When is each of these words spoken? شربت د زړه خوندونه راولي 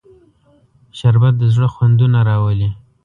شربت 0.97 1.33
د 1.37 1.43
زړه 1.53 1.67
خوندونه 1.73 2.19
راولي 2.29 2.69